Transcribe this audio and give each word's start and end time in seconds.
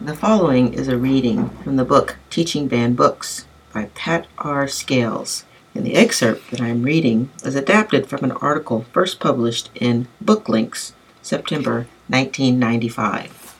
The 0.00 0.14
following 0.14 0.74
is 0.74 0.86
a 0.86 0.96
reading 0.96 1.50
from 1.64 1.74
the 1.74 1.84
book 1.84 2.18
Teaching 2.30 2.68
Banned 2.68 2.96
Books 2.96 3.46
by 3.74 3.86
Pat 3.96 4.28
R. 4.38 4.68
Scales. 4.68 5.44
And 5.74 5.84
the 5.84 5.96
excerpt 5.96 6.52
that 6.52 6.60
I 6.60 6.68
am 6.68 6.84
reading 6.84 7.30
is 7.44 7.56
adapted 7.56 8.06
from 8.06 8.22
an 8.22 8.30
article 8.30 8.86
first 8.92 9.18
published 9.18 9.70
in 9.74 10.06
Book 10.20 10.48
Links, 10.48 10.94
September 11.20 11.88
1995. 12.06 13.56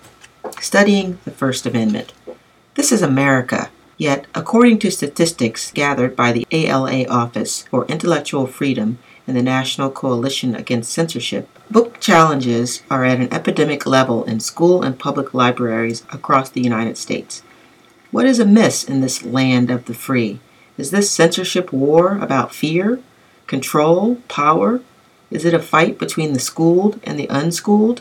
Studying 0.61 1.19
the 1.25 1.33
First 1.33 1.67
Amendment. 1.67 2.13
This 2.75 2.93
is 2.93 3.03
America, 3.03 3.71
yet, 3.97 4.29
according 4.33 4.79
to 4.79 4.93
statistics 4.93 5.73
gathered 5.73 6.15
by 6.15 6.31
the 6.31 6.47
ALA 6.53 7.05
Office 7.09 7.63
for 7.63 7.85
Intellectual 7.87 8.47
Freedom 8.47 9.01
and 9.27 9.37
the 9.37 9.43
National 9.43 9.91
Coalition 9.91 10.55
Against 10.55 10.93
Censorship, 10.93 11.49
book 11.71 12.01
challenges 12.01 12.83
are 12.91 13.05
at 13.05 13.21
an 13.21 13.33
epidemic 13.33 13.85
level 13.85 14.25
in 14.25 14.41
school 14.41 14.83
and 14.83 14.99
public 14.99 15.35
libraries 15.35 16.03
across 16.11 16.49
the 16.49 16.63
United 16.63 16.97
States. 16.97 17.43
What 18.11 18.25
is 18.25 18.39
amiss 18.39 18.85
in 18.85 19.03
this 19.03 19.23
land 19.23 19.71
of 19.71 19.85
the 19.85 19.93
free? 19.93 20.41
Is 20.79 20.91
this 20.91 21.11
censorship 21.11 21.71
war 21.73 22.17
about 22.17 22.55
fear, 22.55 23.01
control, 23.47 24.17
power? 24.29 24.81
Is 25.31 25.45
it 25.45 25.53
a 25.53 25.59
fight 25.59 25.99
between 25.99 26.33
the 26.33 26.41
schooled 26.41 27.01
and 27.05 27.19
the 27.19 27.27
unschooled, 27.29 28.01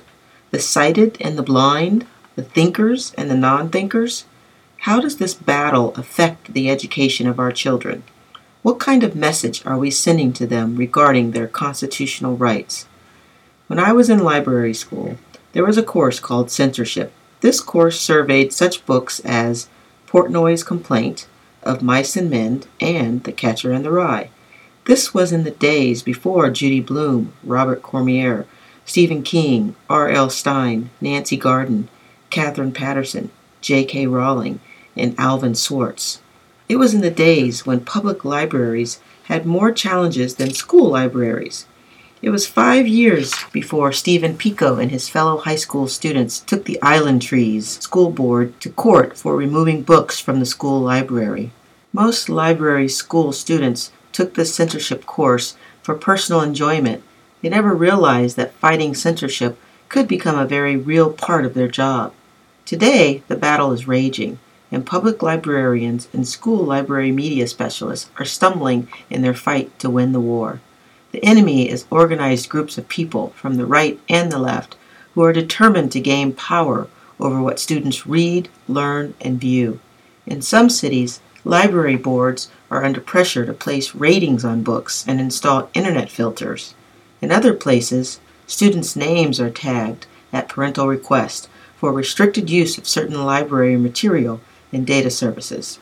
the 0.51 0.59
sighted 0.59 1.17
and 1.19 1.37
the 1.37 1.43
blind, 1.43 2.05
the 2.37 2.43
thinkers 2.43 3.13
and 3.17 3.29
the 3.29 3.35
non 3.35 3.69
thinkers? 3.69 4.23
How 4.81 5.01
does 5.01 5.17
this 5.17 5.33
battle 5.33 5.93
affect 5.95 6.53
the 6.53 6.69
education 6.69 7.27
of 7.27 7.39
our 7.39 7.51
children? 7.51 8.03
What 8.61 8.79
kind 8.79 9.03
of 9.03 9.15
message 9.15 9.65
are 9.65 9.77
we 9.77 9.91
sending 9.91 10.31
to 10.33 10.47
them 10.47 10.77
regarding 10.77 11.31
their 11.31 11.47
constitutional 11.47 12.37
rights? 12.37 12.85
When 13.67 13.79
I 13.79 13.91
was 13.91 14.09
in 14.09 14.19
library 14.19 14.73
school, 14.73 15.17
there 15.51 15.65
was 15.65 15.77
a 15.77 15.83
course 15.83 16.21
called 16.21 16.49
censorship. 16.49 17.11
This 17.41 17.59
course 17.59 17.99
surveyed 17.99 18.53
such 18.53 18.85
books 18.85 19.19
as 19.25 19.67
Portnoy's 20.07 20.63
Complaint 20.63 21.27
of 21.63 21.81
Mice 21.81 22.15
and 22.15 22.29
Men 22.29 22.63
and 22.79 23.23
The 23.25 23.33
Catcher 23.33 23.73
in 23.73 23.83
the 23.83 23.91
Rye. 23.91 24.29
This 24.85 25.13
was 25.13 25.33
in 25.33 25.43
the 25.43 25.51
days 25.51 26.01
before 26.01 26.49
Judy 26.49 26.79
Blume, 26.79 27.33
Robert 27.43 27.81
Cormier, 27.81 28.45
Stephen 28.85 29.21
King, 29.21 29.75
R.L. 29.89 30.29
Stine, 30.29 30.89
Nancy 31.01 31.35
Garden, 31.35 31.89
Katherine 32.29 32.71
Paterson, 32.71 33.31
J.K. 33.59 34.07
Rowling, 34.07 34.61
and 34.95 35.13
Alvin 35.19 35.55
Schwartz. 35.55 36.21
It 36.69 36.77
was 36.77 36.93
in 36.93 37.01
the 37.01 37.11
days 37.11 37.65
when 37.65 37.81
public 37.81 38.23
libraries 38.23 39.01
had 39.25 39.45
more 39.45 39.73
challenges 39.73 40.35
than 40.35 40.53
school 40.53 40.91
libraries. 40.91 41.65
It 42.19 42.31
was 42.31 42.47
five 42.47 42.87
years 42.87 43.31
before 43.51 43.91
Steven 43.91 44.37
Pico 44.37 44.77
and 44.77 44.89
his 44.89 45.07
fellow 45.07 45.37
high 45.37 45.55
school 45.55 45.87
students 45.87 46.39
took 46.39 46.65
the 46.65 46.81
Island 46.81 47.21
Trees 47.21 47.77
School 47.79 48.09
Board 48.09 48.59
to 48.61 48.71
court 48.71 49.15
for 49.15 49.35
removing 49.35 49.83
books 49.83 50.19
from 50.19 50.39
the 50.39 50.45
school 50.47 50.81
library. 50.81 51.51
Most 51.93 52.27
library 52.27 52.89
school 52.89 53.31
students 53.33 53.91
took 54.13 54.33
this 54.33 54.55
censorship 54.55 55.05
course 55.05 55.55
for 55.83 55.93
personal 55.93 56.41
enjoyment. 56.41 57.03
They 57.43 57.49
never 57.49 57.75
realized 57.75 58.35
that 58.37 58.53
fighting 58.53 58.95
censorship 58.95 59.59
could 59.87 60.07
become 60.07 60.39
a 60.39 60.47
very 60.47 60.75
real 60.75 61.13
part 61.13 61.45
of 61.45 61.53
their 61.53 61.67
job. 61.67 62.13
Today, 62.65 63.21
the 63.27 63.35
battle 63.35 63.71
is 63.73 63.87
raging 63.87 64.39
and 64.71 64.87
public 64.87 65.21
librarians 65.21 66.07
and 66.13 66.27
school 66.27 66.65
library 66.65 67.11
media 67.11 67.45
specialists 67.47 68.09
are 68.17 68.25
stumbling 68.25 68.87
in 69.07 69.21
their 69.21 69.35
fight 69.35 69.77
to 69.77 69.89
win 69.89 70.13
the 70.13 70.19
war. 70.19 70.61
The 71.11 71.23
enemy 71.23 71.69
is 71.69 71.85
organized 71.89 72.49
groups 72.49 72.77
of 72.77 72.89
people 72.89 73.29
from 73.29 73.55
the 73.55 73.65
right 73.65 73.99
and 74.09 74.31
the 74.31 74.39
left 74.39 74.75
who 75.13 75.23
are 75.23 75.33
determined 75.33 75.91
to 75.93 75.99
gain 75.99 76.33
power 76.33 76.87
over 77.19 77.41
what 77.41 77.59
students 77.59 78.05
read, 78.05 78.49
learn, 78.67 79.13
and 79.21 79.39
view. 79.39 79.79
In 80.25 80.41
some 80.41 80.69
cities, 80.69 81.21
library 81.43 81.95
boards 81.95 82.49
are 82.69 82.83
under 82.83 82.99
pressure 82.99 83.45
to 83.45 83.53
place 83.53 83.95
ratings 83.95 84.43
on 84.43 84.63
books 84.63 85.05
and 85.07 85.19
install 85.19 85.69
internet 85.73 86.09
filters. 86.09 86.75
In 87.21 87.31
other 87.31 87.53
places, 87.53 88.19
students' 88.45 88.95
names 88.95 89.39
are 89.39 89.49
tagged 89.49 90.05
at 90.33 90.49
parental 90.49 90.87
request 90.87 91.47
for 91.77 91.91
restricted 91.93 92.49
use 92.49 92.77
of 92.77 92.87
certain 92.87 93.23
library 93.23 93.77
material 93.77 94.41
and 94.73 94.85
data 94.85 95.09
services. 95.09 95.79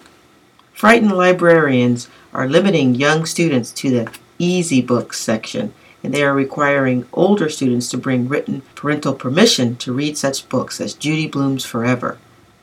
Frightened 0.73 1.13
librarians 1.13 2.09
are 2.33 2.47
limiting 2.47 2.95
young 2.95 3.25
students 3.25 3.71
to 3.71 3.89
the 3.89 4.11
easy 4.37 4.81
books 4.81 5.19
section, 5.19 5.73
and 6.03 6.13
they 6.13 6.23
are 6.23 6.33
requiring 6.33 7.07
older 7.13 7.49
students 7.49 7.89
to 7.89 7.97
bring 7.97 8.27
written 8.27 8.61
parental 8.75 9.13
permission 9.13 9.75
to 9.77 9.93
read 9.93 10.17
such 10.17 10.47
books 10.49 10.79
as 10.79 10.93
Judy 10.93 11.27
Blume's 11.27 11.65
Forever, 11.65 12.17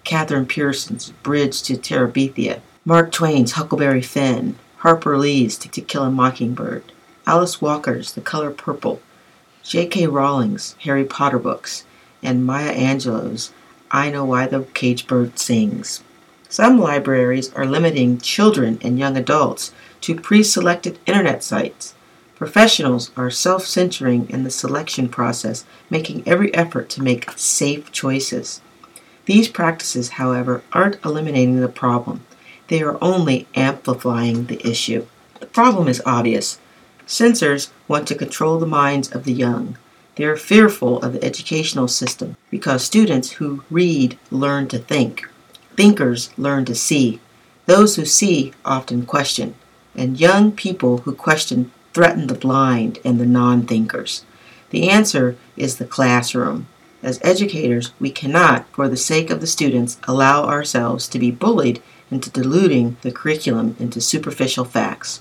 Katherine 0.05 0.47
Paterson's 0.47 1.11
Bridge 1.23 1.63
to 1.63 1.75
Terabithia, 1.75 2.61
Mark 2.85 3.13
Twain's 3.13 3.53
Huckleberry 3.53 4.03
Finn, 4.03 4.57
Harper 4.79 5.17
Lee's 5.17 5.57
To 5.59 5.69
Kill 5.69 6.05
a 6.05 6.11
Mockingbird, 6.11 6.85
Alice 7.27 7.61
Walker's 7.61 8.13
The 8.13 8.21
Color 8.21 8.51
Purple, 8.51 9.01
J.K. 9.63 10.09
Rowling's 10.09 10.75
Harry 10.81 11.05
Potter 11.05 11.39
books, 11.39 11.85
and 12.23 12.45
Maya 12.45 12.75
Angelou's 12.75 13.53
I 13.93 14.11
Know 14.11 14.25
Why 14.25 14.47
the 14.47 14.63
Cage 14.75 15.07
Bird 15.07 15.39
Sings. 15.39 16.03
Some 16.53 16.79
libraries 16.79 17.51
are 17.55 17.65
limiting 17.65 18.19
children 18.19 18.79
and 18.83 18.99
young 18.99 19.17
adults 19.17 19.73
to 20.03 20.15
pre 20.15 20.43
selected 20.43 20.99
internet 21.07 21.43
sites. 21.43 21.95
Professionals 22.37 23.11
are 23.17 23.31
self 23.31 23.65
censoring 23.65 24.29
in 24.29 24.45
the 24.45 24.51
selection 24.51 25.09
process, 25.09 25.65
making 25.89 26.23
every 26.27 26.53
effort 26.53 26.91
to 26.91 27.03
make 27.03 27.31
safe 27.37 27.91
choices. 27.91 28.61
These 29.25 29.49
practices, 29.49 30.21
however, 30.21 30.63
aren't 30.75 31.03
eliminating 31.03 31.59
the 31.59 31.69
problem, 31.69 32.21
they 32.69 32.83
are 32.83 32.99
only 33.01 33.49
amplifying 33.55 34.45
the 34.45 34.61
issue. 34.63 35.07
The 35.41 35.47
problem 35.47 35.89
is 35.89 36.03
obvious. 36.05 36.59
Censors 37.07 37.71
want 37.89 38.07
to 38.09 38.15
control 38.15 38.59
the 38.59 38.67
minds 38.67 39.11
of 39.11 39.25
the 39.25 39.33
young. 39.33 39.79
They 40.17 40.25
are 40.25 40.37
fearful 40.37 41.01
of 41.01 41.15
the 41.15 41.25
educational 41.25 41.89
system 41.89 42.37
because 42.51 42.85
students 42.85 43.31
who 43.31 43.65
read 43.71 44.19
learn 44.31 44.69
to 44.69 44.79
think. 44.79 45.27
Thinkers 45.77 46.31
learn 46.37 46.65
to 46.67 46.75
see. 46.75 47.21
Those 47.67 47.97
who 47.97 48.05
see 48.05 48.53
often 48.65 49.07
question. 49.07 49.55
And 49.95 50.21
young 50.21 50.53
people 50.53 50.99
who 50.99 51.15
question 51.15 51.71
threaten 51.93 52.27
the 52.27 52.35
blind 52.35 52.99
and 53.05 53.21
the 53.21 53.27
non 53.27 53.67
thinkers. 53.67 54.25
The 54.71 54.89
answer 54.89 55.37
is 55.57 55.77
the 55.77 55.85
classroom. 55.85 56.67
As 57.03 57.21
educators, 57.23 57.93
we 57.99 58.11
cannot, 58.11 58.67
for 58.73 58.89
the 58.89 58.97
sake 58.97 59.29
of 59.29 59.41
the 59.41 59.47
students, 59.47 59.99
allow 60.05 60.45
ourselves 60.45 61.09
to 61.09 61.19
be 61.19 61.31
bullied 61.31 61.83
into 62.11 62.31
diluting 62.31 62.97
the 63.03 63.11
curriculum 63.11 63.77
into 63.79 64.01
superficial 64.01 64.65
facts. 64.65 65.21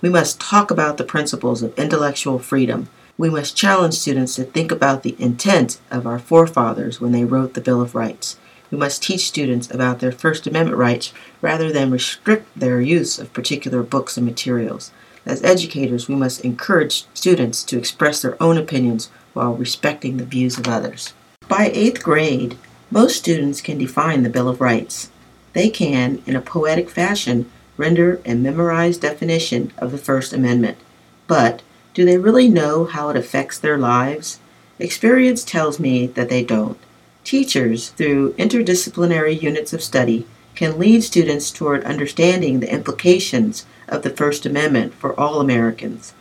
We 0.00 0.08
must 0.08 0.40
talk 0.40 0.70
about 0.70 0.96
the 0.96 1.04
principles 1.04 1.62
of 1.62 1.78
intellectual 1.78 2.38
freedom. 2.38 2.88
We 3.18 3.28
must 3.28 3.56
challenge 3.56 3.94
students 3.94 4.36
to 4.36 4.44
think 4.44 4.72
about 4.72 5.02
the 5.02 5.16
intent 5.18 5.78
of 5.90 6.06
our 6.06 6.18
forefathers 6.18 7.00
when 7.00 7.12
they 7.12 7.24
wrote 7.24 7.54
the 7.54 7.60
Bill 7.60 7.82
of 7.82 7.94
Rights. 7.94 8.38
We 8.70 8.78
must 8.78 9.02
teach 9.02 9.26
students 9.26 9.70
about 9.70 9.98
their 9.98 10.12
First 10.12 10.46
Amendment 10.46 10.78
rights 10.78 11.12
rather 11.40 11.72
than 11.72 11.90
restrict 11.90 12.46
their 12.56 12.80
use 12.80 13.18
of 13.18 13.32
particular 13.32 13.82
books 13.82 14.16
and 14.16 14.24
materials. 14.24 14.92
As 15.26 15.42
educators, 15.42 16.08
we 16.08 16.14
must 16.14 16.44
encourage 16.44 17.04
students 17.12 17.64
to 17.64 17.78
express 17.78 18.22
their 18.22 18.40
own 18.42 18.56
opinions 18.56 19.10
while 19.32 19.54
respecting 19.54 20.16
the 20.16 20.24
views 20.24 20.56
of 20.58 20.68
others. 20.68 21.12
By 21.48 21.70
eighth 21.74 22.02
grade, 22.02 22.56
most 22.90 23.16
students 23.16 23.60
can 23.60 23.78
define 23.78 24.22
the 24.22 24.30
Bill 24.30 24.48
of 24.48 24.60
Rights. 24.60 25.10
They 25.52 25.68
can, 25.68 26.22
in 26.26 26.36
a 26.36 26.40
poetic 26.40 26.88
fashion, 26.88 27.50
render 27.76 28.20
a 28.24 28.34
memorized 28.34 29.00
definition 29.00 29.72
of 29.78 29.90
the 29.90 29.98
First 29.98 30.32
Amendment. 30.32 30.78
But 31.26 31.62
do 31.92 32.04
they 32.04 32.18
really 32.18 32.48
know 32.48 32.84
how 32.84 33.08
it 33.08 33.16
affects 33.16 33.58
their 33.58 33.78
lives? 33.78 34.38
Experience 34.78 35.44
tells 35.44 35.80
me 35.80 36.06
that 36.06 36.28
they 36.28 36.44
don't. 36.44 36.78
Teachers, 37.24 37.90
through 37.90 38.32
interdisciplinary 38.34 39.40
units 39.40 39.72
of 39.72 39.82
study, 39.82 40.26
can 40.54 40.78
lead 40.78 41.02
students 41.02 41.50
toward 41.50 41.84
understanding 41.84 42.60
the 42.60 42.72
implications 42.72 43.66
of 43.88 44.02
the 44.02 44.10
First 44.10 44.46
Amendment 44.46 44.94
for 44.94 45.18
all 45.18 45.40
Americans. 45.40 46.12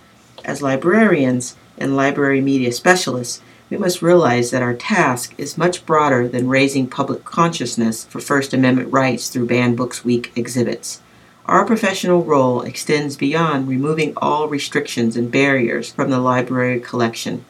As 0.45 0.61
librarians 0.61 1.55
and 1.77 1.95
library 1.95 2.41
media 2.41 2.71
specialists, 2.71 3.41
we 3.69 3.77
must 3.77 4.01
realize 4.01 4.51
that 4.51 4.61
our 4.61 4.73
task 4.73 5.33
is 5.37 5.57
much 5.57 5.85
broader 5.85 6.27
than 6.27 6.49
raising 6.49 6.87
public 6.87 7.23
consciousness 7.23 8.05
for 8.05 8.19
First 8.19 8.53
Amendment 8.53 8.91
rights 8.91 9.29
through 9.29 9.45
Banned 9.45 9.77
Books 9.77 10.03
Week 10.03 10.31
exhibits. 10.35 11.01
Our 11.45 11.65
professional 11.65 12.23
role 12.23 12.61
extends 12.61 13.15
beyond 13.15 13.67
removing 13.67 14.13
all 14.17 14.47
restrictions 14.47 15.15
and 15.15 15.31
barriers 15.31 15.91
from 15.91 16.09
the 16.09 16.19
library 16.19 16.79
collection. 16.79 17.45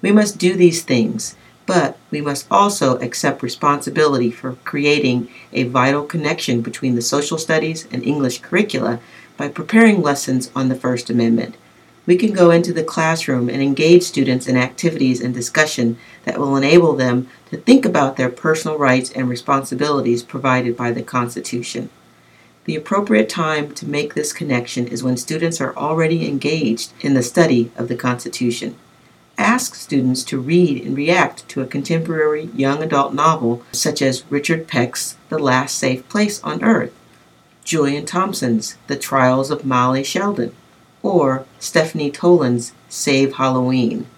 We 0.00 0.12
must 0.12 0.38
do 0.38 0.54
these 0.54 0.82
things 0.82 1.36
but 1.68 1.98
we 2.10 2.22
must 2.22 2.46
also 2.50 2.98
accept 3.00 3.42
responsibility 3.42 4.30
for 4.30 4.54
creating 4.64 5.28
a 5.52 5.64
vital 5.64 6.02
connection 6.02 6.62
between 6.62 6.94
the 6.94 7.02
social 7.02 7.36
studies 7.36 7.86
and 7.92 8.02
English 8.02 8.40
curricula 8.40 8.98
by 9.36 9.46
preparing 9.48 10.00
lessons 10.00 10.50
on 10.56 10.70
the 10.70 10.74
First 10.74 11.10
Amendment. 11.10 11.56
we 12.06 12.16
can 12.16 12.32
go 12.32 12.50
into 12.50 12.72
the 12.72 12.82
classroom 12.82 13.50
and 13.50 13.60
engage 13.60 14.02
students 14.02 14.46
in 14.46 14.56
activities 14.56 15.20
and 15.20 15.34
discussion 15.34 15.98
that 16.24 16.38
will 16.38 16.56
enable 16.56 16.94
them 16.94 17.28
to 17.50 17.58
think 17.58 17.84
about 17.84 18.16
their 18.16 18.30
personal 18.30 18.78
rights 18.78 19.12
and 19.12 19.28
responsibilities 19.28 20.22
provided 20.22 20.74
by 20.74 20.90
the 20.90 21.02
Constitution. 21.02 21.90
The 22.64 22.76
appropriate 22.76 23.28
time 23.28 23.74
to 23.74 23.86
make 23.86 24.14
this 24.14 24.32
connection 24.32 24.88
is 24.88 25.02
when 25.02 25.18
students 25.18 25.60
are 25.60 25.76
already 25.76 26.26
engaged 26.26 26.94
in 27.02 27.12
the 27.12 27.22
study 27.22 27.70
of 27.76 27.88
the 27.88 27.94
Constitution. 27.94 28.74
Ask 29.38 29.76
students 29.76 30.24
to 30.24 30.40
read 30.40 30.84
and 30.84 30.96
react 30.96 31.48
to 31.50 31.60
a 31.60 31.66
contemporary 31.66 32.50
young 32.56 32.82
adult 32.82 33.14
novel 33.14 33.62
such 33.70 34.02
as 34.02 34.24
Richard 34.28 34.66
Peck's 34.66 35.16
The 35.28 35.38
Last 35.38 35.78
Safe 35.78 36.06
Place 36.08 36.42
on 36.42 36.64
Earth, 36.64 36.92
Julian 37.62 38.04
Thompson's 38.04 38.76
The 38.88 38.96
Trials 38.96 39.52
of 39.52 39.64
Molly 39.64 40.02
Sheldon, 40.02 40.52
or 41.04 41.46
Stephanie 41.60 42.10
Tolan's 42.10 42.72
Save 42.88 43.34
Halloween, 43.34 44.08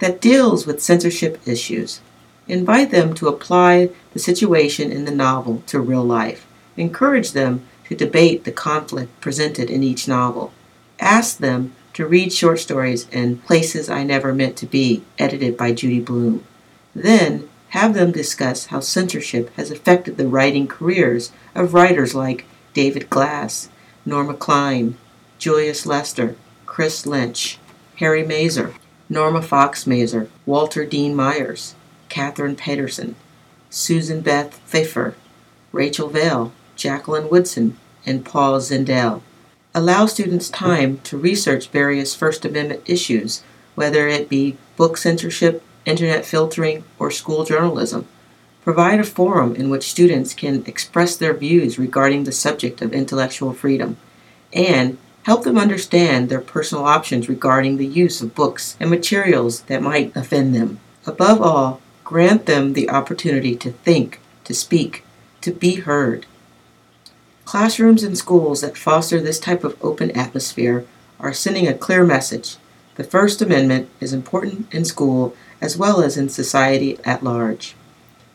that 0.00 0.20
deals 0.20 0.66
with 0.66 0.82
censorship 0.82 1.40
issues. 1.46 2.00
Invite 2.48 2.90
them 2.90 3.14
to 3.14 3.28
apply 3.28 3.90
the 4.12 4.18
situation 4.18 4.90
in 4.90 5.04
the 5.04 5.14
novel 5.14 5.62
to 5.68 5.78
real 5.78 6.02
life. 6.02 6.48
Encourage 6.76 7.30
them 7.30 7.64
to 7.88 7.94
debate 7.94 8.42
the 8.42 8.50
conflict 8.50 9.20
presented 9.20 9.70
in 9.70 9.84
each 9.84 10.08
novel. 10.08 10.52
Ask 10.98 11.38
them 11.38 11.74
to 11.94 12.06
read 12.06 12.32
short 12.32 12.58
stories 12.58 13.08
in 13.08 13.38
Places 13.38 13.88
I 13.88 14.02
Never 14.02 14.34
Meant 14.34 14.56
to 14.58 14.66
Be, 14.66 15.02
edited 15.18 15.56
by 15.56 15.72
Judy 15.72 16.00
Blume. 16.00 16.44
Then 16.94 17.48
have 17.70 17.94
them 17.94 18.12
discuss 18.12 18.66
how 18.66 18.80
censorship 18.80 19.50
has 19.56 19.70
affected 19.70 20.16
the 20.16 20.28
writing 20.28 20.66
careers 20.66 21.32
of 21.54 21.74
writers 21.74 22.14
like 22.14 22.44
David 22.72 23.10
Klass, 23.10 23.68
Norma 24.04 24.34
Klein, 24.34 24.96
Julius 25.38 25.86
Lester, 25.86 26.36
Chris 26.66 27.06
Lynch, 27.06 27.58
Harry 27.96 28.24
Mazer, 28.24 28.74
Norma 29.08 29.42
Fox 29.42 29.86
Mazer, 29.86 30.28
Walter 30.46 30.84
Dean 30.84 31.14
Myers, 31.14 31.74
Katherine 32.08 32.56
Paterson, 32.56 33.16
Susan 33.70 34.20
Beth 34.20 34.60
Pfeffer, 34.66 35.14
Rachel 35.72 36.08
Vail, 36.08 36.52
Jacqueline 36.76 37.28
Woodson, 37.28 37.76
and 38.06 38.24
Paul 38.24 38.60
Zindel. 38.60 39.22
Allow 39.74 40.06
students 40.06 40.48
time 40.48 40.98
to 41.04 41.18
research 41.18 41.68
various 41.68 42.14
First 42.14 42.44
Amendment 42.44 42.82
issues, 42.86 43.42
whether 43.74 44.06
it 44.08 44.28
be 44.28 44.56
book 44.76 44.96
censorship, 44.96 45.62
internet 45.84 46.24
filtering, 46.24 46.84
or 46.98 47.10
school 47.10 47.44
journalism. 47.44 48.06
Provide 48.62 49.00
a 49.00 49.04
forum 49.04 49.54
in 49.56 49.68
which 49.68 49.90
students 49.90 50.32
can 50.32 50.64
express 50.66 51.16
their 51.16 51.34
views 51.34 51.78
regarding 51.78 52.24
the 52.24 52.32
subject 52.32 52.80
of 52.80 52.92
intellectual 52.92 53.52
freedom, 53.52 53.96
and 54.52 54.96
Help 55.24 55.44
them 55.44 55.56
understand 55.56 56.28
their 56.28 56.40
personal 56.40 56.84
options 56.84 57.30
regarding 57.30 57.78
the 57.78 57.86
use 57.86 58.20
of 58.20 58.34
books 58.34 58.76
and 58.78 58.90
materials 58.90 59.62
that 59.62 59.82
might 59.82 60.14
offend 60.14 60.54
them. 60.54 60.78
Above 61.06 61.40
all, 61.40 61.80
grant 62.04 62.44
them 62.44 62.74
the 62.74 62.90
opportunity 62.90 63.56
to 63.56 63.72
think, 63.72 64.20
to 64.44 64.52
speak, 64.52 65.02
to 65.40 65.50
be 65.50 65.76
heard. 65.76 66.26
Classrooms 67.44 68.02
and 68.02 68.16
schools 68.16 68.62
that 68.62 68.76
foster 68.76 69.20
this 69.20 69.38
type 69.38 69.64
of 69.64 69.76
open 69.82 70.10
atmosphere 70.12 70.86
are 71.20 71.32
sending 71.32 71.68
a 71.68 71.74
clear 71.74 72.04
message. 72.04 72.56
The 72.96 73.04
First 73.04 73.42
Amendment 73.42 73.88
is 74.00 74.12
important 74.12 74.72
in 74.72 74.84
school 74.84 75.36
as 75.60 75.76
well 75.76 76.02
as 76.02 76.16
in 76.16 76.28
society 76.28 76.98
at 77.04 77.22
large. 77.22 77.74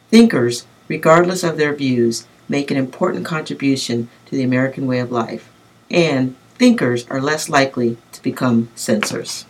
Thinkers, 0.10 0.66
regardless 0.88 1.44
of 1.44 1.58
their 1.58 1.74
views, 1.74 2.28
make 2.48 2.72
an 2.72 2.78
important 2.78 3.26
contribution 3.26 4.10
to 4.26 4.36
the 4.36 4.44
American 4.44 4.88
way 4.88 5.00
of 5.00 5.12
life. 5.12 5.52
And 5.90 6.36
thinkers 6.56 7.08
are 7.10 7.22
less 7.22 7.50
likely 7.50 7.98
to 8.12 8.22
become 8.22 8.70
censors. 8.76 9.46